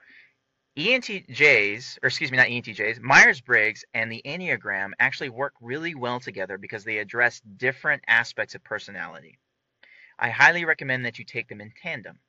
ENTJs, 0.77 1.99
or 2.01 2.07
excuse 2.07 2.31
me, 2.31 2.37
not 2.37 2.47
ENTJs, 2.47 3.01
Myers 3.01 3.41
Briggs 3.41 3.83
and 3.93 4.11
the 4.11 4.21
Enneagram 4.25 4.91
actually 4.99 5.29
work 5.29 5.53
really 5.59 5.95
well 5.95 6.19
together 6.19 6.57
because 6.57 6.83
they 6.83 6.99
address 6.99 7.41
different 7.57 8.03
aspects 8.07 8.55
of 8.55 8.63
personality. 8.63 9.39
I 10.17 10.29
highly 10.29 10.65
recommend 10.65 11.05
that 11.05 11.19
you 11.19 11.25
take 11.25 11.47
them 11.47 11.61
in 11.61 11.73
tandem 11.81 12.19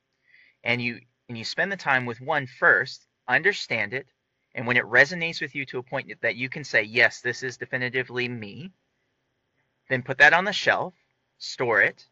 and 0.63 0.81
you 0.81 1.01
and 1.29 1.37
you 1.37 1.45
spend 1.45 1.71
the 1.71 1.77
time 1.77 2.05
with 2.05 2.19
one 2.19 2.45
first, 2.45 3.07
understand 3.27 3.93
it, 3.93 4.07
and 4.53 4.67
when 4.67 4.77
it 4.77 4.85
resonates 4.85 5.41
with 5.41 5.55
you 5.55 5.65
to 5.67 5.79
a 5.79 5.83
point 5.83 6.11
that 6.21 6.35
you 6.35 6.49
can 6.49 6.63
say, 6.63 6.83
yes, 6.83 7.21
this 7.21 7.43
is 7.43 7.57
definitively 7.57 8.27
me, 8.27 8.71
then 9.89 10.03
put 10.03 10.17
that 10.17 10.33
on 10.33 10.45
the 10.45 10.53
shelf, 10.53 10.93
store 11.37 11.81
it, 11.81 12.05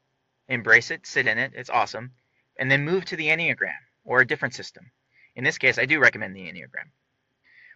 embrace 0.48 0.91
it, 0.91 1.05
sit 1.05 1.27
in 1.27 1.38
it, 1.38 1.53
it's 1.55 1.69
awesome, 1.69 2.12
and 2.58 2.69
then 2.69 2.84
move 2.84 3.05
to 3.05 3.15
the 3.15 3.27
Enneagram 3.27 3.74
or 4.03 4.22
a 4.22 4.27
different 4.27 4.55
system. 4.55 4.91
In 5.36 5.43
this 5.43 5.58
case, 5.58 5.77
I 5.77 5.86
do 5.86 6.00
recommend 6.00 6.36
the 6.36 6.48
Enneagram. 6.51 6.89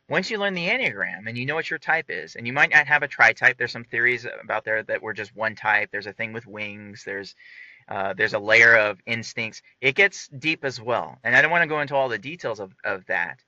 Once 0.10 0.30
you 0.30 0.38
learn 0.38 0.54
the 0.54 0.68
Enneagram 0.68 1.28
and 1.28 1.38
you 1.38 1.46
know 1.46 1.56
what 1.56 1.70
your 1.70 1.80
type 1.80 2.08
is, 2.10 2.36
and 2.36 2.46
you 2.46 2.52
might 2.52 2.72
not 2.72 2.88
have 2.88 3.04
a 3.04 3.08
tri-type, 3.08 3.58
there's 3.58 3.72
some 3.72 3.86
theories 3.86 4.28
about 4.44 4.66
there 4.66 4.84
that 4.84 5.02
we're 5.02 5.14
just 5.14 5.36
one 5.36 5.56
type. 5.56 5.90
There's 5.92 6.08
a 6.08 6.14
thing 6.14 6.34
with 6.34 6.46
wings. 6.46 7.04
There's 7.06 7.36
uh, 7.88 8.14
there's 8.14 8.34
a 8.34 8.40
layer 8.40 8.76
of 8.76 9.00
instincts. 9.06 9.62
It 9.82 9.96
gets 9.96 10.28
deep 10.28 10.64
as 10.64 10.80
well, 10.80 11.18
and 11.24 11.36
I 11.36 11.42
don't 11.42 11.52
want 11.52 11.64
to 11.64 11.68
go 11.68 11.82
into 11.82 11.96
all 11.96 12.10
the 12.10 12.18
details 12.18 12.60
of, 12.60 12.74
of 12.84 13.06
that. 13.08 13.40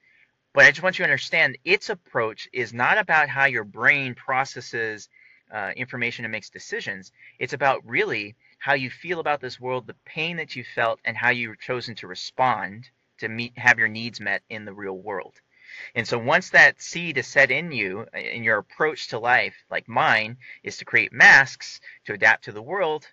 But 0.56 0.64
I 0.64 0.72
just 0.72 0.84
want 0.84 0.98
you 0.98 1.04
to 1.04 1.12
understand 1.12 1.58
its 1.66 1.90
approach 1.90 2.48
is 2.54 2.74
not 2.74 2.98
about 2.98 3.28
how 3.28 3.44
your 3.44 3.66
brain 3.66 4.16
processes 4.16 5.10
uh, 5.52 5.74
information 5.76 6.24
and 6.24 6.32
makes 6.32 6.50
decisions. 6.50 7.12
It's 7.40 7.52
about 7.52 7.86
really 7.86 8.38
how 8.58 8.74
you 8.74 8.90
feel 8.90 9.20
about 9.20 9.42
this 9.42 9.60
world, 9.60 9.86
the 9.86 9.98
pain 10.06 10.38
that 10.38 10.56
you 10.56 10.64
felt, 10.64 11.02
and 11.04 11.18
how 11.18 11.32
you've 11.32 11.60
chosen 11.60 11.94
to 11.96 12.08
respond 12.08 12.90
to 13.18 13.28
meet 13.28 13.58
have 13.58 13.80
your 13.80 13.90
needs 13.90 14.22
met 14.22 14.44
in 14.50 14.64
the 14.64 14.74
real 14.74 14.98
world. 14.98 15.42
And 15.94 16.08
so 16.08 16.18
once 16.18 16.52
that 16.52 16.82
seed 16.82 17.18
is 17.18 17.28
set 17.28 17.52
in 17.52 17.74
you, 17.74 18.08
uh, 18.16 18.18
in 18.18 18.42
your 18.42 18.60
approach 18.60 19.10
to 19.10 19.20
life, 19.20 19.66
like 19.70 19.90
mine, 19.90 20.38
is 20.64 20.78
to 20.78 20.86
create 20.86 21.12
masks 21.12 21.82
to 22.06 22.14
adapt 22.14 22.46
to 22.46 22.54
the 22.54 22.62
world. 22.62 23.06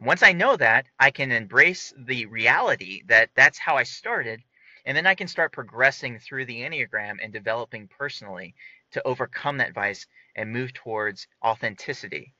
Once 0.00 0.24
I 0.24 0.32
know 0.32 0.56
that, 0.56 0.86
I 0.98 1.12
can 1.12 1.30
embrace 1.30 1.94
the 1.96 2.26
reality 2.26 3.04
that 3.06 3.30
that's 3.36 3.60
how 3.60 3.76
I 3.76 3.84
started 3.84 4.42
and 4.84 4.96
then 4.96 5.06
I 5.06 5.14
can 5.14 5.28
start 5.28 5.52
progressing 5.52 6.18
through 6.18 6.46
the 6.46 6.60
Enneagram 6.60 7.18
and 7.22 7.32
developing 7.32 7.88
personally 7.88 8.54
to 8.92 9.06
overcome 9.06 9.58
that 9.58 9.74
vice 9.74 10.06
and 10.36 10.52
move 10.52 10.72
towards 10.72 11.26
authenticity, 11.44 12.34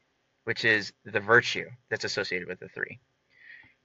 which 0.45 0.65
is 0.65 0.93
the 1.05 1.21
virtue 1.21 1.69
that's 1.89 2.05
associated 2.05 2.49
with 2.49 2.61
the 2.61 2.69
three. 2.69 2.99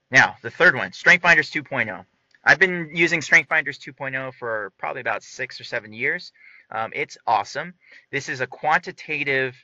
Now, 0.09 0.37
the 0.41 0.51
third 0.51 0.75
one, 0.75 0.93
Strength 0.93 1.21
Finders 1.21 1.51
2.0. 1.51 2.05
I've 2.43 2.59
been 2.59 2.91
using 2.93 3.21
Strength 3.21 3.49
Finders 3.49 3.77
2.0 3.77 4.33
for 4.33 4.71
probably 4.77 5.01
about 5.01 5.23
six 5.23 5.59
or 5.59 5.65
seven 5.65 5.91
years. 5.91 6.31
Um, 6.71 6.91
it's 6.95 7.17
awesome. 7.27 7.73
This 8.11 8.29
is 8.29 8.39
a 8.39 8.47
quantitative 8.47 9.55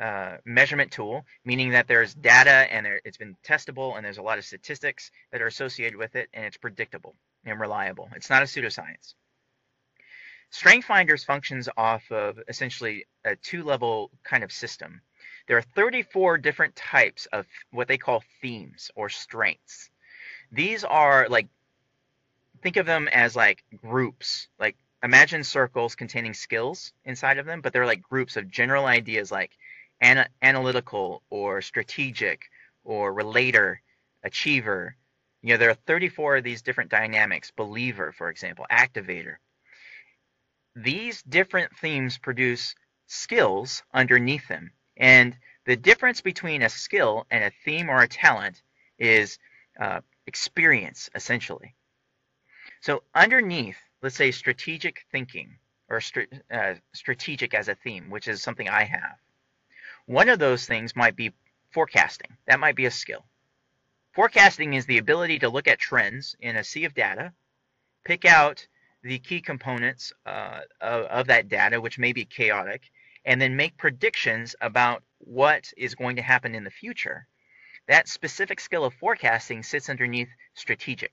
uh, 0.00 0.36
measurement 0.44 0.90
tool, 0.90 1.24
meaning 1.44 1.70
that 1.70 1.86
there's 1.86 2.14
data 2.14 2.50
and 2.72 2.84
there, 2.86 3.00
it's 3.04 3.16
been 3.16 3.36
testable 3.44 3.96
and 3.96 4.04
there's 4.04 4.18
a 4.18 4.22
lot 4.22 4.38
of 4.38 4.44
statistics 4.44 5.10
that 5.32 5.40
are 5.40 5.46
associated 5.46 5.96
with 5.96 6.16
it 6.16 6.28
and 6.32 6.44
it's 6.44 6.56
predictable 6.56 7.14
and 7.44 7.60
reliable. 7.60 8.08
It's 8.14 8.30
not 8.30 8.42
a 8.42 8.46
pseudoscience. 8.46 9.14
Strength 10.50 10.86
Finders 10.86 11.24
functions 11.24 11.68
off 11.76 12.10
of 12.12 12.38
essentially 12.48 13.06
a 13.24 13.34
two-level 13.36 14.10
kind 14.22 14.44
of 14.44 14.52
system. 14.52 15.00
There 15.46 15.56
are 15.56 15.62
34 15.62 16.38
different 16.38 16.76
types 16.76 17.26
of 17.26 17.46
what 17.70 17.88
they 17.88 17.98
call 17.98 18.22
themes 18.40 18.90
or 18.94 19.08
strengths. 19.08 19.90
These 20.52 20.84
are 20.84 21.28
like, 21.28 21.48
think 22.62 22.76
of 22.76 22.86
them 22.86 23.08
as 23.08 23.34
like 23.34 23.64
groups, 23.82 24.48
like 24.58 24.76
imagine 25.02 25.44
circles 25.44 25.96
containing 25.96 26.34
skills 26.34 26.92
inside 27.04 27.38
of 27.38 27.46
them, 27.46 27.60
but 27.60 27.72
they're 27.72 27.84
like 27.84 28.02
groups 28.02 28.36
of 28.36 28.50
general 28.50 28.86
ideas 28.86 29.30
like 29.30 29.50
ana 30.00 30.28
analytical 30.42 31.22
or 31.30 31.62
strategic 31.62 32.42
or 32.84 33.12
relator, 33.12 33.80
achiever, 34.22 34.96
you 35.42 35.50
know, 35.50 35.58
there 35.58 35.70
are 35.70 35.74
34 35.74 36.38
of 36.38 36.44
these 36.44 36.62
different 36.62 36.90
dynamics, 36.90 37.50
believer, 37.50 38.12
for 38.12 38.30
example, 38.30 38.66
activator. 38.70 39.36
These 40.74 41.22
different 41.22 41.76
themes 41.78 42.18
produce 42.18 42.74
skills 43.06 43.82
underneath 43.92 44.48
them. 44.48 44.72
And 44.96 45.36
the 45.66 45.76
difference 45.76 46.20
between 46.20 46.62
a 46.62 46.68
skill 46.68 47.26
and 47.30 47.44
a 47.44 47.52
theme 47.64 47.90
or 47.90 48.02
a 48.02 48.08
talent 48.08 48.62
is 48.98 49.38
uh, 49.78 50.00
experience, 50.26 51.10
essentially. 51.14 51.74
So 52.80 53.02
underneath, 53.14 53.78
let's 54.02 54.16
say 54.16 54.30
strategic 54.30 55.04
thinking 55.10 55.58
or 55.88 56.00
uh, 56.50 56.74
strategic 56.92 57.54
as 57.54 57.68
a 57.68 57.74
theme, 57.74 58.10
which 58.10 58.28
is 58.28 58.42
something 58.42 58.68
I 58.68 58.84
have. 58.84 59.16
One 60.06 60.28
of 60.28 60.38
those 60.38 60.66
things 60.66 60.94
might 60.94 61.16
be 61.16 61.32
forecasting. 61.70 62.36
That 62.46 62.60
might 62.60 62.76
be 62.76 62.86
a 62.86 62.90
skill. 62.90 63.24
Forecasting 64.12 64.74
is 64.74 64.86
the 64.86 64.98
ability 64.98 65.40
to 65.40 65.48
look 65.48 65.66
at 65.66 65.78
trends 65.78 66.36
in 66.40 66.56
a 66.56 66.64
sea 66.64 66.84
of 66.84 66.94
data, 66.94 67.32
pick 68.04 68.24
out 68.24 68.66
the 69.02 69.18
key 69.18 69.40
components 69.40 70.12
uh, 70.24 70.60
of, 70.80 71.04
of 71.06 71.26
that 71.26 71.48
data, 71.48 71.80
which 71.80 71.98
may 71.98 72.12
be 72.12 72.24
chaotic, 72.24 72.90
and 73.24 73.40
then 73.40 73.56
make 73.56 73.76
predictions 73.76 74.54
about 74.60 75.02
what 75.18 75.72
is 75.76 75.94
going 75.94 76.16
to 76.16 76.22
happen 76.22 76.54
in 76.54 76.64
the 76.64 76.70
future. 76.70 77.26
That 77.88 78.08
specific 78.08 78.60
skill 78.60 78.84
of 78.84 78.94
forecasting 78.94 79.62
sits 79.62 79.88
underneath 79.90 80.28
strategic. 80.54 81.12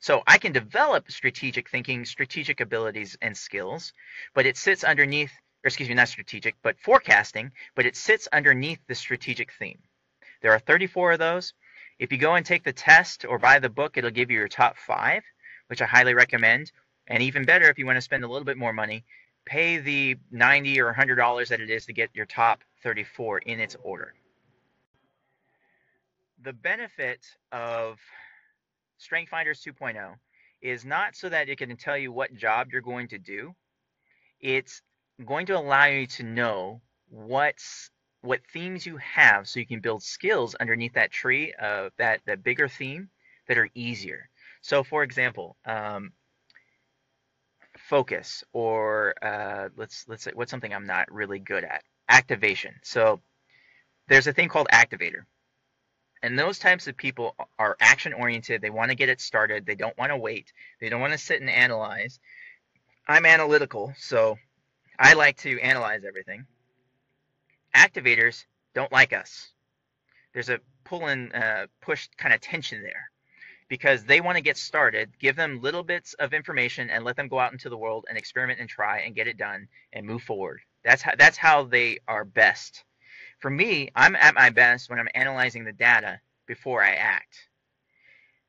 So 0.00 0.22
I 0.26 0.38
can 0.38 0.52
develop 0.52 1.10
strategic 1.10 1.70
thinking, 1.70 2.04
strategic 2.04 2.60
abilities 2.60 3.16
and 3.22 3.36
skills, 3.36 3.92
but 4.34 4.46
it 4.46 4.56
sits 4.56 4.82
underneath, 4.82 5.32
or 5.64 5.68
excuse 5.68 5.88
me, 5.88 5.94
not 5.94 6.08
strategic, 6.08 6.56
but 6.62 6.78
forecasting, 6.78 7.52
but 7.74 7.86
it 7.86 7.96
sits 7.96 8.28
underneath 8.32 8.80
the 8.88 8.94
strategic 8.94 9.52
theme. 9.52 9.78
There 10.40 10.52
are 10.52 10.58
34 10.58 11.12
of 11.12 11.18
those. 11.18 11.54
If 11.98 12.10
you 12.10 12.18
go 12.18 12.34
and 12.34 12.44
take 12.44 12.64
the 12.64 12.72
test 12.72 13.24
or 13.24 13.38
buy 13.38 13.60
the 13.60 13.68
book, 13.68 13.96
it'll 13.96 14.10
give 14.10 14.30
you 14.30 14.38
your 14.38 14.48
top 14.48 14.76
five, 14.76 15.22
which 15.68 15.80
I 15.80 15.86
highly 15.86 16.14
recommend. 16.14 16.72
And 17.06 17.22
even 17.22 17.44
better, 17.44 17.68
if 17.68 17.78
you 17.78 17.86
want 17.86 17.96
to 17.96 18.02
spend 18.02 18.24
a 18.24 18.28
little 18.28 18.44
bit 18.44 18.56
more 18.56 18.72
money, 18.72 19.04
pay 19.44 19.78
the 19.78 20.16
90 20.30 20.80
or 20.80 20.92
$100 20.92 21.48
that 21.48 21.60
it 21.60 21.70
is 21.70 21.86
to 21.86 21.92
get 21.92 22.10
your 22.14 22.26
top 22.26 22.62
34 22.82 23.38
in 23.38 23.60
its 23.60 23.76
order. 23.82 24.14
The 26.42 26.52
benefit 26.52 27.24
of 27.52 28.00
Strength 28.98 29.30
Finders 29.30 29.62
2.0 29.62 30.14
is 30.60 30.84
not 30.84 31.14
so 31.14 31.28
that 31.28 31.48
it 31.48 31.58
can 31.58 31.76
tell 31.76 31.96
you 31.96 32.12
what 32.12 32.34
job 32.34 32.68
you're 32.72 32.80
going 32.80 33.08
to 33.08 33.18
do. 33.18 33.54
It's 34.40 34.82
going 35.22 35.46
to 35.46 35.58
allow 35.58 35.86
you 35.86 36.06
to 36.06 36.22
know 36.22 36.80
what's 37.08 37.90
what 38.22 38.40
themes 38.52 38.86
you 38.86 38.96
have 38.98 39.48
so 39.48 39.58
you 39.58 39.66
can 39.66 39.80
build 39.80 40.02
skills 40.02 40.54
underneath 40.54 40.94
that 40.94 41.10
tree 41.10 41.52
of 41.60 41.90
that, 41.98 42.20
that 42.24 42.44
bigger 42.44 42.68
theme 42.68 43.08
that 43.48 43.58
are 43.58 43.68
easier. 43.74 44.28
So 44.62 44.84
for 44.84 45.02
example, 45.02 45.56
um, 45.66 46.12
focus 47.76 48.44
or 48.52 49.14
uh, 49.22 49.68
let's 49.76 50.04
let's 50.08 50.22
say 50.22 50.30
what's 50.34 50.50
something 50.50 50.72
I'm 50.72 50.86
not 50.86 51.10
really 51.12 51.40
good 51.40 51.64
at 51.64 51.82
activation. 52.08 52.74
So 52.82 53.20
there's 54.08 54.26
a 54.26 54.32
thing 54.32 54.48
called 54.48 54.68
activator. 54.72 55.22
And 56.22 56.38
those 56.38 56.60
types 56.60 56.86
of 56.86 56.96
people 56.96 57.34
are 57.58 57.76
action 57.80 58.12
oriented. 58.12 58.62
They 58.62 58.70
want 58.70 58.90
to 58.90 58.94
get 58.94 59.08
it 59.08 59.20
started. 59.20 59.66
They 59.66 59.74
don't 59.74 59.98
want 59.98 60.10
to 60.12 60.16
wait. 60.16 60.52
They 60.80 60.88
don't 60.88 61.00
want 61.00 61.12
to 61.12 61.18
sit 61.18 61.40
and 61.40 61.50
analyze. 61.50 62.20
I'm 63.08 63.26
analytical, 63.26 63.92
so 63.96 64.38
I 65.02 65.14
like 65.14 65.36
to 65.38 65.60
analyze 65.60 66.04
everything 66.06 66.46
activators 67.74 68.44
don't 68.74 68.92
like 68.92 69.12
us. 69.12 69.50
There's 70.32 70.48
a 70.48 70.60
pull 70.84 71.06
and 71.06 71.34
uh, 71.34 71.66
push 71.80 72.08
kind 72.16 72.34
of 72.34 72.40
tension 72.40 72.82
there 72.82 73.10
because 73.68 74.04
they 74.04 74.20
want 74.20 74.36
to 74.36 74.42
get 74.42 74.56
started. 74.56 75.10
Give 75.18 75.36
them 75.36 75.60
little 75.60 75.82
bits 75.82 76.14
of 76.14 76.32
information 76.32 76.90
and 76.90 77.04
let 77.04 77.16
them 77.16 77.28
go 77.28 77.38
out 77.38 77.52
into 77.52 77.68
the 77.68 77.76
world 77.76 78.06
and 78.08 78.18
experiment 78.18 78.60
and 78.60 78.68
try 78.68 79.00
and 79.00 79.14
get 79.14 79.28
it 79.28 79.36
done 79.36 79.68
and 79.92 80.06
move 80.06 80.22
forward. 80.22 80.60
That's 80.84 81.02
how 81.02 81.12
that's 81.18 81.36
how 81.36 81.64
they 81.64 81.98
are 82.08 82.24
best. 82.24 82.84
For 83.40 83.50
me, 83.50 83.90
I'm 83.94 84.16
at 84.16 84.34
my 84.34 84.50
best 84.50 84.88
when 84.88 84.98
I'm 84.98 85.08
analyzing 85.14 85.64
the 85.64 85.72
data 85.72 86.20
before 86.46 86.82
I 86.82 86.92
act. 86.94 87.48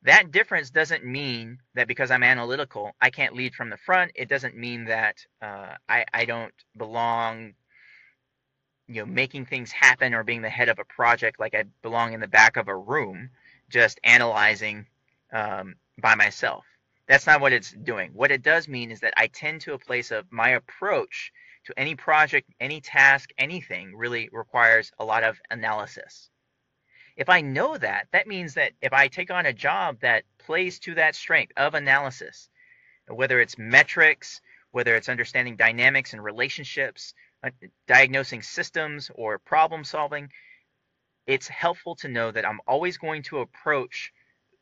That 0.04 0.32
difference 0.32 0.70
doesn't 0.70 1.06
mean 1.06 1.60
that 1.76 1.88
because 1.88 2.12
I'm 2.12 2.24
analytical, 2.24 2.92
I 3.02 3.10
can't 3.10 3.36
lead 3.36 3.56
from 3.56 3.70
the 3.70 3.78
front. 3.78 4.12
It 4.16 4.28
doesn't 4.28 4.56
mean 4.56 4.86
that 4.86 5.16
uh, 5.42 5.76
I, 5.88 6.06
I 6.14 6.26
don't 6.26 6.54
belong, 6.78 7.54
you 8.88 8.96
know, 8.96 9.06
making 9.06 9.46
things 9.46 9.72
happen 9.72 10.14
or 10.14 10.24
being 10.26 10.42
the 10.42 10.50
head 10.50 10.68
of 10.68 10.80
a 10.80 10.84
project 10.84 11.40
like 11.40 11.56
I 11.56 11.64
belong 11.82 12.12
in 12.12 12.20
the 12.20 12.28
back 12.28 12.58
of 12.58 12.68
a 12.68 12.76
room, 12.76 13.30
just 13.70 14.00
analyzing 14.04 14.88
um, 15.32 15.76
by 16.02 16.16
myself. 16.16 16.66
That's 17.08 17.26
not 17.28 17.40
what 17.40 17.54
it's 17.54 17.72
doing. 17.72 18.12
What 18.14 18.32
it 18.32 18.44
does 18.44 18.68
mean 18.68 18.92
is 18.92 19.00
that 19.02 19.14
I 19.16 19.28
tend 19.28 19.62
to 19.62 19.74
a 19.74 19.80
place 19.80 20.12
of 20.12 20.26
my 20.32 20.50
approach 20.50 21.32
to 21.66 21.80
any 21.80 21.96
project, 21.96 22.50
any 22.60 22.82
task, 22.82 23.30
anything 23.38 23.96
really 23.96 24.30
requires 24.34 24.92
a 25.00 25.06
lot 25.06 25.24
of 25.24 25.40
analysis. 25.50 26.30
If 27.16 27.30
I 27.30 27.42
know 27.42 27.78
that, 27.78 28.08
that 28.12 28.28
means 28.28 28.56
that 28.56 28.74
if 28.82 28.92
I 28.92 29.08
take 29.08 29.30
on 29.30 29.46
a 29.46 29.54
job 29.54 30.00
that 30.02 30.24
plays 30.40 30.80
to 30.80 30.96
that 30.96 31.16
strength 31.16 31.54
of 31.58 31.76
analysis, 31.76 32.50
whether 33.08 33.40
it's 33.40 33.58
metrics, 33.58 34.42
whether 34.72 34.96
it's 34.96 35.10
understanding 35.10 35.56
dynamics 35.56 36.14
and 36.14 36.24
relationships, 36.24 37.14
uh, 37.44 37.52
diagnosing 37.88 38.42
systems, 38.42 39.12
or 39.14 39.38
problem 39.38 39.84
solving, 39.84 40.32
it's 41.28 41.48
helpful 41.48 41.96
to 41.98 42.08
know 42.08 42.32
that 42.32 42.48
I'm 42.48 42.62
always 42.68 42.98
going 42.98 43.24
to 43.24 43.40
approach 43.40 44.12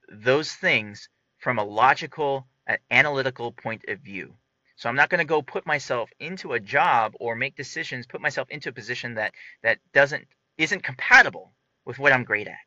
those 0.10 0.51
things 0.51 1.10
from 1.38 1.58
a 1.58 1.63
logical, 1.63 2.48
analytical 2.91 3.51
point 3.51 3.86
of 3.88 4.00
view. 4.00 4.36
So 4.75 4.89
I'm 4.89 4.96
not 4.96 5.10
going 5.10 5.20
to 5.20 5.25
go 5.25 5.41
put 5.41 5.65
myself 5.65 6.10
into 6.20 6.53
a 6.53 6.60
job 6.60 7.13
or 7.20 7.36
make 7.36 7.55
decisions, 7.55 8.08
put 8.08 8.22
myself 8.22 8.50
into 8.50 8.70
a 8.70 8.74
position 8.74 9.15
that 9.15 9.34
that 9.63 9.79
doesn't 9.93 10.27
isn't 10.58 10.84
compatible 10.84 11.53
with 11.91 12.00
what 12.00 12.13
I'm 12.13 12.24
great 12.24 12.48
at. 12.48 12.65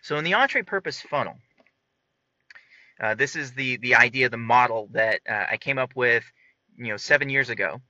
So 0.00 0.16
in 0.16 0.22
the 0.22 0.34
entree 0.34 0.62
purpose 0.62 1.00
funnel, 1.00 1.38
uh, 3.00 3.14
this 3.16 3.34
is 3.34 3.50
the 3.50 3.78
the 3.78 3.96
idea, 3.96 4.28
the 4.28 4.36
model 4.36 4.88
that 4.92 5.20
uh, 5.28 5.46
I 5.50 5.56
came 5.56 5.76
up 5.76 5.96
with, 5.96 6.22
you 6.76 6.86
know, 6.86 6.96
seven 6.96 7.30
years 7.30 7.50
ago. 7.50 7.80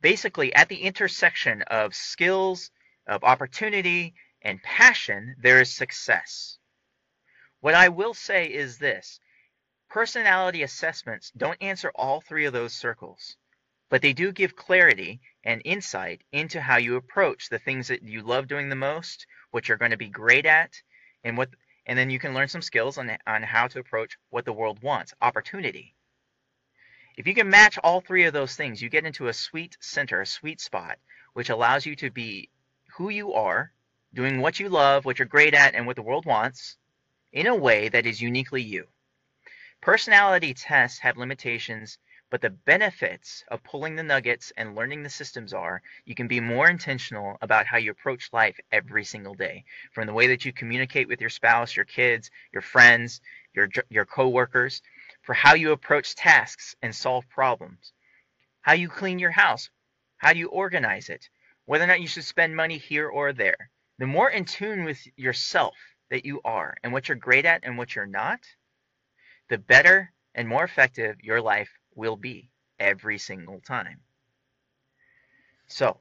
Basically, 0.00 0.52
at 0.52 0.68
the 0.68 0.82
intersection 0.82 1.62
of 1.62 1.94
skills, 1.94 2.72
of 3.06 3.22
opportunity, 3.22 4.14
and 4.42 4.60
passion, 4.60 5.36
there 5.40 5.60
is 5.60 5.72
success. 5.72 6.58
What 7.60 7.74
I 7.76 7.90
will 7.90 8.14
say 8.14 8.46
is 8.46 8.78
this: 8.78 9.20
personality 9.88 10.64
assessments 10.64 11.30
don't 11.36 11.62
answer 11.62 11.92
all 11.94 12.20
three 12.20 12.46
of 12.46 12.52
those 12.52 12.72
circles 12.72 13.36
but 13.94 14.02
they 14.02 14.12
do 14.12 14.32
give 14.32 14.56
clarity 14.56 15.20
and 15.44 15.62
insight 15.64 16.22
into 16.32 16.60
how 16.60 16.78
you 16.78 16.96
approach 16.96 17.48
the 17.48 17.60
things 17.60 17.86
that 17.86 18.02
you 18.02 18.22
love 18.22 18.48
doing 18.48 18.68
the 18.68 18.74
most, 18.74 19.24
what 19.54 19.68
you're 19.68 19.78
going 19.78 19.92
to 19.92 19.96
be 19.96 20.08
great 20.08 20.46
at, 20.46 20.82
and 21.22 21.38
what 21.38 21.48
and 21.86 21.96
then 21.96 22.10
you 22.10 22.18
can 22.18 22.34
learn 22.34 22.48
some 22.48 22.60
skills 22.60 22.98
on 22.98 23.16
on 23.24 23.42
how 23.44 23.68
to 23.68 23.78
approach 23.78 24.18
what 24.30 24.44
the 24.44 24.52
world 24.52 24.82
wants, 24.82 25.14
opportunity. 25.22 25.94
If 27.16 27.28
you 27.28 27.34
can 27.34 27.48
match 27.48 27.78
all 27.78 28.00
three 28.00 28.24
of 28.24 28.32
those 28.32 28.56
things, 28.56 28.82
you 28.82 28.88
get 28.88 29.06
into 29.06 29.28
a 29.28 29.32
sweet 29.32 29.76
center, 29.78 30.20
a 30.20 30.26
sweet 30.26 30.60
spot, 30.60 30.98
which 31.34 31.50
allows 31.50 31.86
you 31.86 31.94
to 31.96 32.10
be 32.10 32.50
who 32.96 33.10
you 33.10 33.34
are, 33.34 33.72
doing 34.12 34.40
what 34.40 34.58
you 34.58 34.68
love, 34.68 35.04
what 35.04 35.20
you're 35.20 35.26
great 35.26 35.54
at, 35.54 35.76
and 35.76 35.86
what 35.86 35.94
the 35.94 36.02
world 36.02 36.26
wants 36.26 36.76
in 37.32 37.46
a 37.46 37.54
way 37.54 37.88
that 37.88 38.06
is 38.06 38.20
uniquely 38.20 38.62
you. 38.62 38.88
Personality 39.80 40.52
tests 40.54 40.98
have 40.98 41.16
limitations 41.16 41.98
but 42.34 42.40
the 42.40 42.50
benefits 42.50 43.44
of 43.46 43.62
pulling 43.62 43.94
the 43.94 44.02
nuggets 44.02 44.52
and 44.56 44.74
learning 44.74 45.04
the 45.04 45.08
systems 45.08 45.52
are 45.52 45.80
you 46.04 46.16
can 46.16 46.26
be 46.26 46.40
more 46.40 46.68
intentional 46.68 47.38
about 47.40 47.64
how 47.64 47.76
you 47.76 47.92
approach 47.92 48.32
life 48.32 48.58
every 48.72 49.04
single 49.04 49.34
day. 49.34 49.64
From 49.92 50.08
the 50.08 50.12
way 50.12 50.26
that 50.26 50.44
you 50.44 50.52
communicate 50.52 51.06
with 51.06 51.20
your 51.20 51.30
spouse, 51.30 51.76
your 51.76 51.84
kids, 51.84 52.32
your 52.52 52.60
friends, 52.60 53.20
your 53.54 53.68
your 53.88 54.04
coworkers, 54.04 54.82
for 55.22 55.32
how 55.32 55.54
you 55.54 55.70
approach 55.70 56.16
tasks 56.16 56.74
and 56.82 56.92
solve 56.92 57.24
problems. 57.28 57.92
How 58.62 58.72
you 58.72 58.88
clean 58.88 59.20
your 59.20 59.30
house, 59.30 59.70
how 60.16 60.32
you 60.32 60.48
organize 60.48 61.10
it, 61.10 61.28
whether 61.66 61.84
or 61.84 61.86
not 61.86 62.00
you 62.00 62.08
should 62.08 62.24
spend 62.24 62.56
money 62.56 62.78
here 62.78 63.08
or 63.08 63.32
there. 63.32 63.70
The 64.00 64.08
more 64.08 64.28
in 64.30 64.44
tune 64.44 64.82
with 64.82 65.06
yourself 65.16 65.76
that 66.10 66.26
you 66.26 66.40
are 66.44 66.74
and 66.82 66.92
what 66.92 67.08
you're 67.08 67.16
great 67.16 67.44
at 67.44 67.60
and 67.62 67.78
what 67.78 67.94
you're 67.94 68.06
not, 68.06 68.40
the 69.50 69.58
better 69.58 70.12
and 70.34 70.48
more 70.48 70.64
effective 70.64 71.20
your 71.22 71.40
life 71.40 71.70
will 71.94 72.16
be 72.16 72.50
every 72.78 73.18
single 73.18 73.60
time. 73.60 74.00
So, 75.66 75.98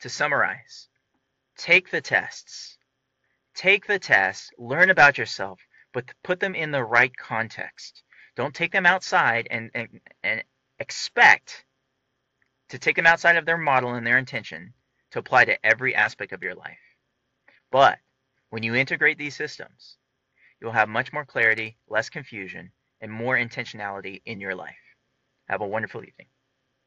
to 0.00 0.08
summarize, 0.08 0.88
take 1.56 1.90
the 1.90 2.00
tests. 2.00 2.78
Take 3.54 3.86
the 3.86 3.98
tests, 3.98 4.50
learn 4.58 4.90
about 4.90 5.16
yourself, 5.16 5.60
but 5.92 6.12
put 6.22 6.40
them 6.40 6.54
in 6.54 6.72
the 6.72 6.84
right 6.84 7.16
context. 7.16 8.02
Don't 8.34 8.54
take 8.54 8.72
them 8.72 8.86
outside 8.86 9.46
and, 9.50 9.70
and, 9.74 10.00
and 10.24 10.42
expect 10.80 11.64
to 12.68 12.78
take 12.78 12.96
them 12.96 13.06
outside 13.06 13.36
of 13.36 13.46
their 13.46 13.56
model 13.56 13.94
and 13.94 14.06
their 14.06 14.18
intention 14.18 14.74
to 15.12 15.20
apply 15.20 15.44
to 15.44 15.64
every 15.64 15.94
aspect 15.94 16.32
of 16.32 16.42
your 16.42 16.56
life. 16.56 16.78
But 17.70 17.98
when 18.50 18.64
you 18.64 18.74
integrate 18.74 19.18
these 19.18 19.36
systems, 19.36 19.96
you'll 20.60 20.72
have 20.72 20.88
much 20.88 21.12
more 21.12 21.24
clarity, 21.24 21.76
less 21.88 22.10
confusion, 22.10 22.72
and 23.00 23.12
more 23.12 23.36
intentionality 23.36 24.22
in 24.26 24.40
your 24.40 24.54
life. 24.54 24.74
Have 25.48 25.60
a 25.60 25.66
wonderful 25.66 26.02
evening. 26.02 26.28